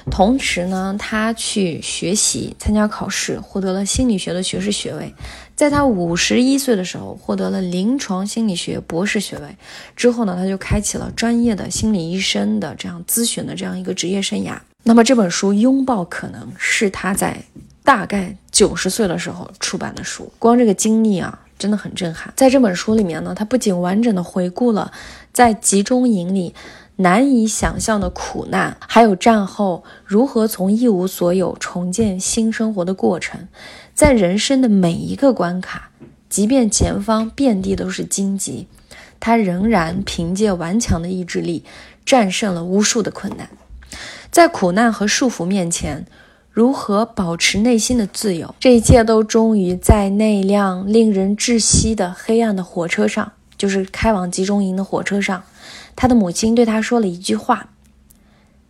[0.10, 5.14] 同时呢，她去学习，参加考试，获得了心理学的学士学位。
[5.56, 9.56] 在她五十一岁的时候，获得了临床心理学博士学位。
[9.96, 14.58] 之后呢，她就开启了专业的心理医生的这样咨询的这样一个职业生涯。
[14.84, 17.38] 那么这本书《拥抱可能》是她在
[17.84, 20.32] 大概九十岁的时候出版的书。
[20.40, 21.40] 光这个经历啊。
[21.58, 22.34] 真的很震撼。
[22.36, 24.92] 在这本书里面呢，他不仅完整的回顾了
[25.32, 26.54] 在集中营里
[26.98, 33.48] 难以想象的苦难，还有战后如何从一无所有重建新生活的过程。
[33.94, 35.90] 在人生的每一个关卡，
[36.30, 38.68] 即便前方遍地都是荆棘，
[39.20, 41.64] 他仍然凭借顽强的意志力
[42.06, 43.50] 战胜了无数的困难。
[44.32, 46.06] 在苦难和束缚面前。
[46.56, 48.56] 如何保持内心的自由？
[48.62, 55.44] 这一切都终于在那辆令人窒息的黑暗的火车上，就是开往集中营的火车上。
[55.98, 57.72] 他的母亲对他说了一句话：“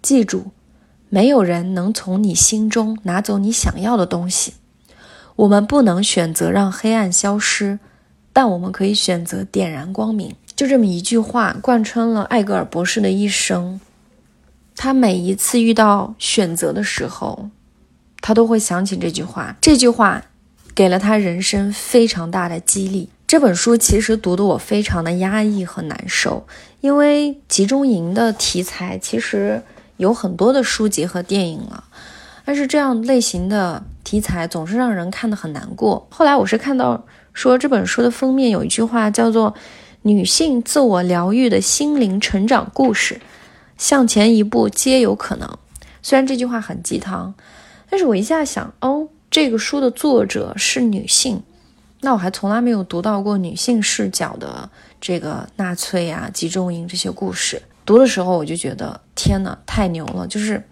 [0.01, 0.47] 记住，
[1.09, 4.55] 没有人能从你心中拿走你想要的东西。
[5.35, 7.77] 我们不能选择让黑暗消失，
[8.33, 13.79] 但我们可以选择点燃光明。”就这么一句话，贯穿了艾格尔博士的一生。
[14.75, 17.51] 他每一次遇到选择的时候。
[18.27, 20.23] 他都会想起这句话，这句话
[20.73, 23.07] 给了他人生非常大的激励。
[23.27, 26.47] 这本书其实读得我非常的压抑和难受，
[26.81, 29.61] 因为集中营的题材其实
[29.97, 31.83] 有很多的书籍和电影了，
[32.43, 36.07] 但是这样类型的题材总是让人看得很难过。
[36.09, 39.53] 后来我是看到说这本书的封面有一句话叫做
[40.01, 43.21] “女性自我疗愈的心灵成长故事，
[43.77, 45.47] 向前一步皆有可能”。
[46.01, 47.35] 虽然这句话很鸡汤。
[47.89, 51.41] 但是我一下想，哦，这个书的作者是女性，
[52.01, 54.69] 那我还从来没有读到过女性视角的
[54.99, 57.61] 这个纳粹啊、集中营这些故事。
[57.85, 60.27] 读的时候我就觉得，天呐，太牛了！
[60.27, 60.63] 就是。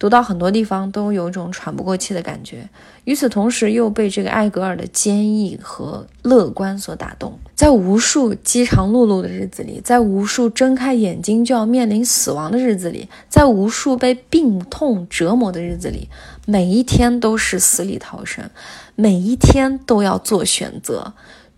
[0.00, 2.68] 读到很多地方都有一种喘不过气的感觉，
[3.02, 7.36] 与此同时又被这个艾格尔的坚毅和乐观所打动。
[7.56, 16.08] 在无数饥肠辘辘的日子里，在无数睁开眼睛就要面临死亡的日子里，在无数被病痛折磨的日子里，
[16.50, 18.48] 每一天都是死里逃生，
[18.94, 21.12] 每一天都要做选择，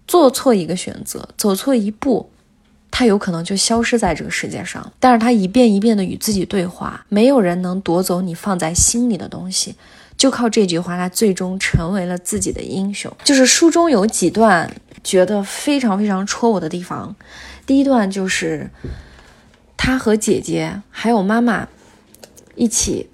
[0.08, 2.28] 做错一个选择，走错一步。
[2.90, 9.76] 他有可能就消失在这个世界上，但是他一遍一遍的与自己对话，没有人能夺走你放在心里的东西，
[10.16, 13.16] 就靠这句话，他最终成为了自己的英雄。
[13.22, 14.68] 就是书中有几段
[15.04, 17.14] 觉得非常非常戳我的地方，
[17.64, 18.68] 第一段就是
[19.76, 21.68] 他和姐姐还有妈妈
[22.56, 23.08] 一起。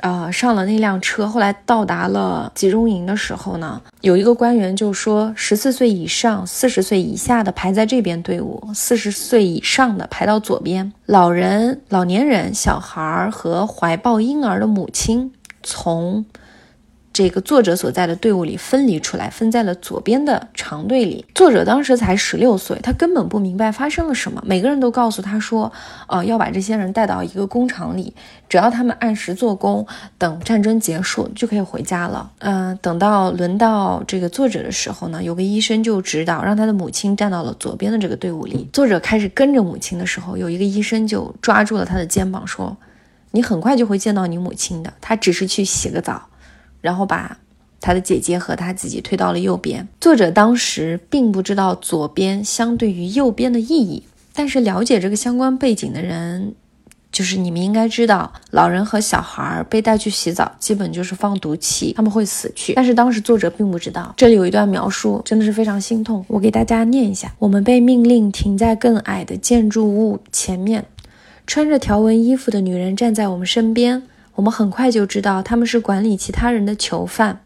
[0.00, 15.32] 呃，上了那辆车，后来到达了集中营的时候呢，有一个官员就说，十四岁以上、四十岁以下的排在这边队伍，四十岁以上的排到左边，老人、老年人、小孩和怀抱婴儿的母亲
[15.62, 16.24] 从。
[17.18, 21.24] 这个作者所在的队伍里分离出来，分在了左边的长队里。
[21.34, 24.40] 作者当时才十六岁，他根本不明白发生了什么。
[24.46, 25.72] 每个人都告诉他说
[26.06, 28.14] ：“呃，要把这些人带到一个工厂里，
[28.48, 29.84] 只要他们按时做工，
[30.16, 38.68] 等战争结束就可以回家了。”嗯，等到轮到这个作者的时候呢，有个医生就指导，让他的母亲站到了左边的这个队伍里。
[38.72, 42.76] 作者开始跟着母亲的时候，有一个医生就抓住了他的肩膀说
[43.32, 46.22] ：“你很快就会见到你母亲的，她只是去洗个澡。”
[46.88, 47.36] 然后把
[47.82, 49.86] 他的姐姐和他自己推到了右边。
[50.00, 56.54] 作者当时并不知道左边相对于右边的意义，但是了解这个相关背景的人
[57.12, 62.72] 就是你们应该知道，老人和小孩被带去洗澡，基本就是放毒气，他们会死去。
[62.72, 64.14] 但是当时作者并不知道。
[64.16, 70.86] 这里有一段描述，真的是非常心痛，我给大家念一下：我们被命令停在更矮的建筑物前面，
[71.46, 74.04] 穿着条纹衣服的女人站在我们身边。
[74.38, 77.44] 我们很快就知道他们是管理其他人的囚犯，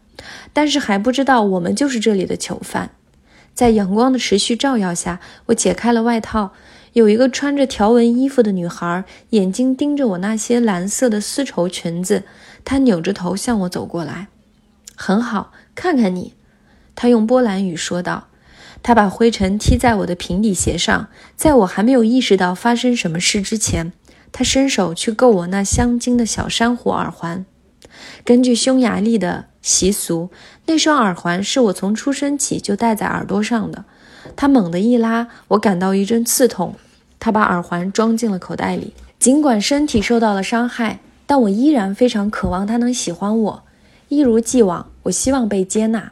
[0.53, 2.91] 但是还不知道我们就是这里的囚犯。
[3.55, 6.53] 在阳光的持续照耀下，我解开了外套。
[6.93, 12.23] 有一个穿着条纹衣服的女孩，眼睛盯着我那些蓝色的丝绸裙子。
[12.63, 14.27] 她扭着头向我走过来。
[14.95, 16.35] 很好，看看你，
[16.93, 18.27] 她用波兰语说道。
[18.83, 21.07] 她把灰尘踢在我的平底鞋上。
[21.35, 23.91] 在我还没有意识到发生什么事之前，
[24.33, 27.45] 他伸手去够我那镶金的小珊瑚耳环。
[28.25, 30.29] 根据匈牙利的习俗，
[30.65, 33.85] 那双耳环是我从出生起就戴在耳朵上的。
[34.35, 36.75] 他猛地一拉，我感到一阵刺痛。
[37.19, 38.93] 他把耳环装进了口袋里。
[39.19, 43.63] 尽管身体受到了伤害，但我依然非常渴望他能喜欢我。
[44.09, 46.11] 一如既往，我希望被接纳。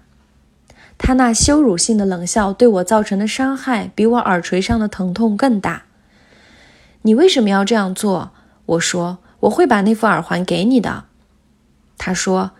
[0.97, 5.84] 他那羞辱性的冷笑对我造成的伤害，比我耳垂上的疼痛更大。
[7.03, 8.31] 你为什么要这样做？
[8.67, 11.05] 我说：“我会把那副耳环给你的。”
[11.97, 12.51] 他说：“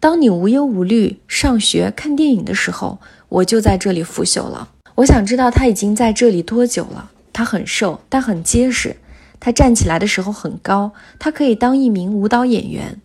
[0.00, 2.98] 当你无忧无虑上学、看电影的时候，
[3.28, 7.10] 我就在这里腐朽了。”我想知道他已经在这里多久了。
[7.32, 8.96] 他很瘦，但很结实。
[9.38, 13.00] 他站起来的时候很高，他可以当一名舞蹈演员。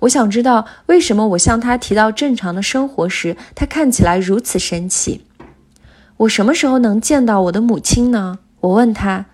[0.00, 5.24] 我想知道为什么我向他提到正常的生活时，他看起来如此生气。
[6.18, 8.38] 我什么时候能见到我的母亲呢？
[8.60, 9.26] 我问他。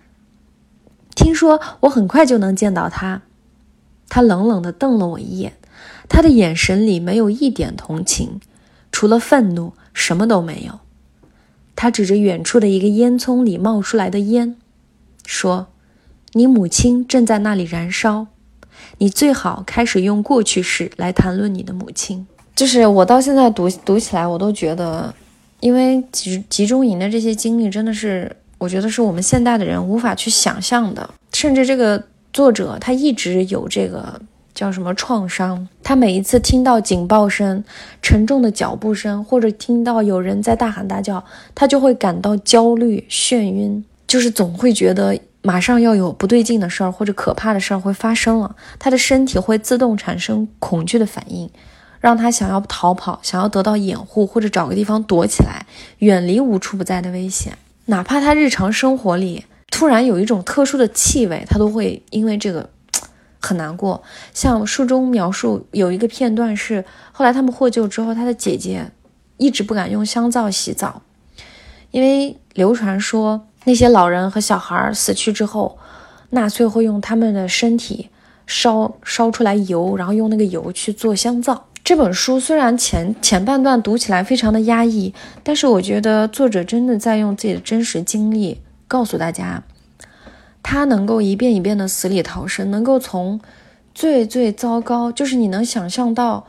[1.15, 3.21] 听说我很快就能见到他。
[4.09, 5.53] 他冷冷地瞪了我一眼，
[6.09, 8.41] 他的眼神里没有一点同情，
[8.91, 10.79] 除了愤怒，什么都没有。
[11.75, 14.57] 他指着远处的一个烟囱里冒出来的烟，
[15.25, 15.67] 说
[16.33, 18.27] ：“你母亲正在那里燃烧，
[18.97, 25.15] 你最好开始用过去式来谈论你的母亲。”就是我到现在读读起来，我都觉得，
[25.61, 31.09] 因为集集中营的这些经历，真的是我觉得是我们现代的人无法去想象的。
[31.33, 32.01] 甚至这个
[32.31, 34.21] 作者他一直有这个。
[34.53, 35.65] 叫什么创伤？
[35.81, 37.63] 他每一次听到警报声、
[38.01, 41.23] 沉重的脚步声，或者听到有人在大喊大叫，
[41.55, 48.53] 他就会感到焦虑、眩晕，就是总会觉得马上要有不对劲的事儿或者可怕的事儿会发生了。
[48.77, 51.49] 他的身体会自动产生恐惧的反应，
[52.01, 55.65] 让他想要逃跑，想要得到掩护或者找个地方躲起来，
[55.99, 57.53] 远离无处不在的危险。
[57.85, 62.69] 哪怕他日常生活里突然有一种特殊的气味，他都会因为这个。
[63.43, 64.03] 很难过，
[64.35, 68.91] 像书中描述有一个片段是，后来他们获救之后，他的姐姐
[69.37, 71.01] 一直不敢用香皂洗澡，
[71.89, 75.79] 因为流传说那些老人和小孩死去之后，
[76.29, 78.09] 纳粹会用他们的身体
[78.45, 81.70] 烧烧出来油，然后用那个油去做香皂。
[81.83, 85.13] 这本书虽然前前半段读起来非常的压抑，
[85.43, 89.63] 但是我觉得作者真的在用自己的真实经历告诉大家。
[90.63, 93.41] 他能够一遍一遍的死里逃生，能够从
[93.95, 96.45] 最最糟糕，就是你能想象到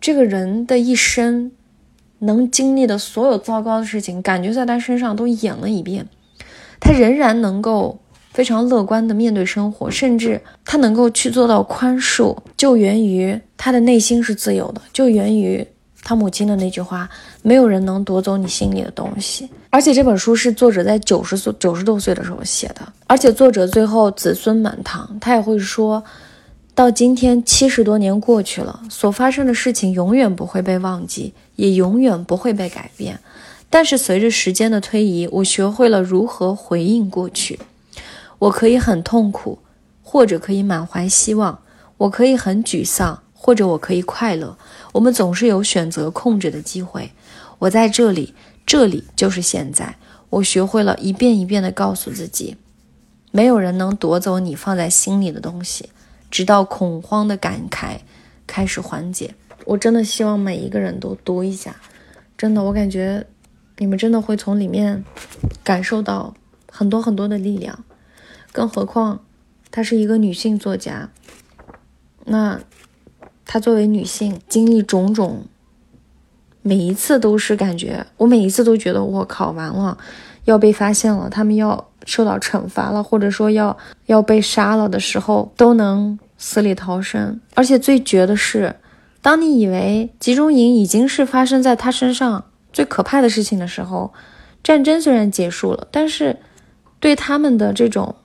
[0.00, 1.52] 这个人的一生
[2.18, 6.08] 能经历的所有糟糕的事情，感觉在他身上都演了一遍。
[6.80, 8.00] 他仍然能够
[8.36, 15.66] 非常乐观的面对生活，甚至他能够去做到宽恕，就源于他的内心是自由的，就源于。
[16.04, 17.08] 他母亲的那句话
[17.40, 22.86] ：“没有人能夺走你心里的东西。”而且这本书是作者在九十岁、九十多岁的时候写的。
[23.06, 26.04] 而且作者最后子孙满堂，他也会说
[26.74, 33.18] 到今天七十多年过去了，所发生的事情永远不会被忘记，也永远不会被改变。
[33.70, 37.58] 但是随着时间的推移，我学会了如何回应过去。
[38.38, 39.58] 我可以很痛苦，
[40.02, 41.58] 或者可以满怀希望；
[41.96, 43.22] 我可以很沮丧。
[43.38, 44.56] 或者我可以快乐，
[44.92, 47.12] 我们总是有选择控制的机会。
[47.58, 48.34] 我在这里，
[48.64, 49.94] 这里就是现在。
[50.30, 52.56] 我学会了一遍一遍地告诉自己，
[53.30, 55.90] 没有人能夺走你放在心里的东西，
[56.28, 57.98] 直到恐慌的感慨
[58.46, 59.32] 开始缓解。
[59.66, 61.76] 我真的希望每一个人都读一下，
[62.36, 63.24] 真的，我感觉
[63.76, 65.04] 你们真的会从里面
[65.62, 66.34] 感受到
[66.72, 67.84] 很多很多的力量。
[68.56, 69.20] 更何况，
[69.70, 71.10] 她是一个女性作家，
[72.24, 72.58] 那。
[73.48, 75.46] 她作为女性，经历种种，
[76.62, 79.96] 每一次都是感觉，我每一次都觉得我靠完了，
[80.46, 83.76] 要被发现了，他们要受到惩罚了，或者说要
[84.06, 87.40] 要被杀了的时候，都能死里逃生。
[87.54, 88.74] 而且最绝的是，
[89.22, 94.12] 当你以为集中营已经是发生在他身上最可怕的事情的时候，
[94.64, 96.36] 战争虽然结束了，但是
[96.98, 98.16] 对他们的这种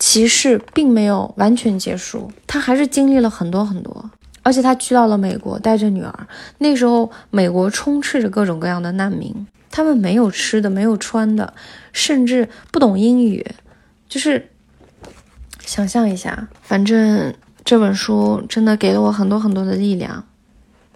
[0.00, 4.10] 歧视并没有完全结束，他还是经历了很多很多。
[4.42, 6.26] 而且他去到了美国，带着女儿。
[6.58, 11.52] 那时候，美国充斥着各种各样的难民，他们没有吃的，没有穿的，
[11.92, 13.46] 甚至不懂英语。
[14.08, 14.48] 就是
[15.64, 17.32] 想象一下，反正
[17.62, 20.24] 这本书真的给了我很多很多的力量。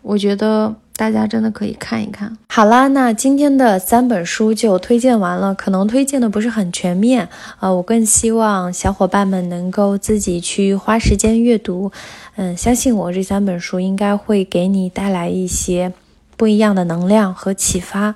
[0.03, 0.75] 我觉得。
[0.97, 2.37] 大家真的可以看一看。
[2.49, 7.29] 好啦，那今天的三本书就推荐完了，可能推荐的不是很全面，
[7.59, 11.91] 呃，我更希望小伙伴们能够自己去花时间阅读。
[12.37, 15.93] 嗯，相信我，这三本书应该会给你带来一些
[16.37, 18.15] 不一样的能量和启发。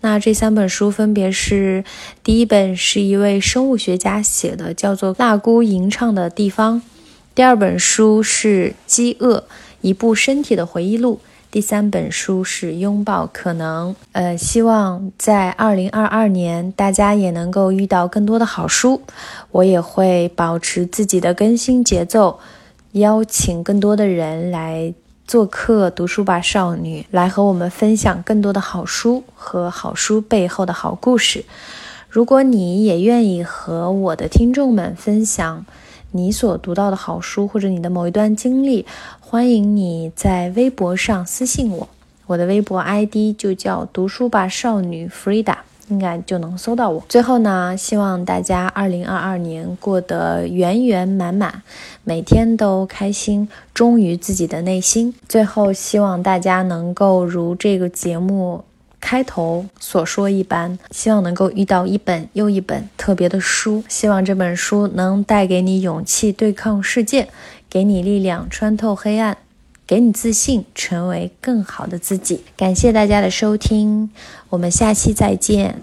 [0.00, 1.84] 那这三本书分别是：
[2.24, 6.80] 第一本是一位生物学家写的，叫做《蜡菇吟唱的地方》；
[7.36, 9.44] 第二本书是《饥饿：
[9.80, 11.20] 一部身体的回忆录》。
[11.56, 19.00] 第三本书是拥抱可能，呃，希望在二零二二年大家也能够遇到更多的好书，
[19.52, 22.38] 我也会保持自己的更新节奏，
[22.92, 24.92] 邀请更多的人来
[25.26, 31.42] 做客读书吧少女，来和我们分享更多的好书和好书背后的好故事。
[32.10, 35.64] 如果你也愿意和我的听众们分享。
[36.16, 38.86] 你所读到的好书，或者你的某一段经历，
[39.20, 41.88] 欢迎你在微博上私信我。
[42.26, 45.56] 我的微博 ID 就叫“读书吧少女 Frida”，
[45.88, 47.04] 应该就能搜到我。
[47.08, 51.62] 最后呢，希望大家2022年过得圆圆满满，
[52.02, 55.14] 每天都开心，忠于自己的内心。
[55.28, 58.64] 最后，希望大家能够如这个节目。
[59.00, 67.28] 开头所说一般，希望能够遇到一本又一本特别的书，希望这本书能带给你勇气对抗世界，
[67.70, 69.36] 给你力量穿透黑暗，
[69.86, 72.42] 给你自信成为更好的自己。
[72.56, 74.10] 感谢大家的收听，
[74.48, 75.82] 我们下期再见。